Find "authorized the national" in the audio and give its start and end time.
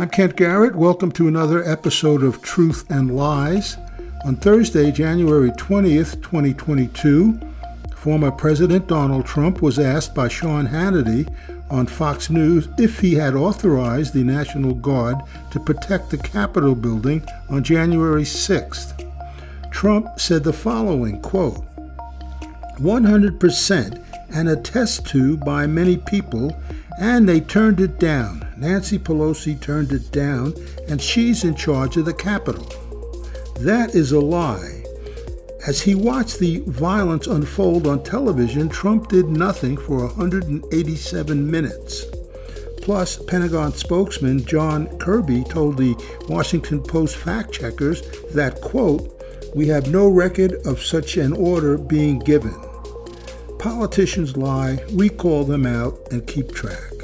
13.34-14.72